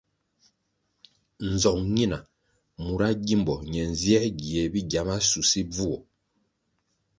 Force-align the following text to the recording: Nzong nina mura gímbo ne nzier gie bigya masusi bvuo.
Nzong 1.51 1.83
nina 1.93 2.17
mura 2.83 3.09
gímbo 3.25 3.55
ne 3.71 3.81
nzier 3.91 4.23
gie 4.39 4.63
bigya 4.73 5.01
masusi 5.07 5.61
bvuo. 5.69 5.97